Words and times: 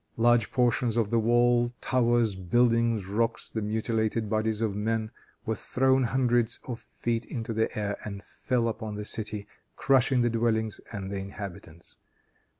Large 0.17 0.51
portions 0.51 0.97
of 0.97 1.11
the 1.11 1.19
wall, 1.19 1.69
towers, 1.79 2.33
buildings, 2.33 3.05
rocks, 3.05 3.51
the 3.51 3.61
mutilated 3.61 4.31
bodies 4.31 4.59
of 4.59 4.73
men, 4.75 5.11
were 5.45 5.53
thrown 5.53 6.05
hundreds 6.05 6.57
of 6.67 6.79
feet 6.79 7.23
into 7.27 7.53
the 7.53 7.69
air 7.77 7.95
and 8.03 8.23
fell 8.23 8.67
upon 8.67 8.95
the 8.95 9.05
city, 9.05 9.47
crushing 9.75 10.23
the 10.23 10.31
dwellings 10.31 10.81
and 10.91 11.11
the 11.11 11.17
inhabitants. 11.17 11.97